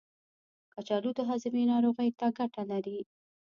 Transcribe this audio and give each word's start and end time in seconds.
کچالو 0.73 1.11
د 1.17 1.19
هاضمې 1.29 1.63
ناروغیو 1.71 2.17
ته 2.19 2.25
ګټه 2.37 2.63
لري. 2.71 2.99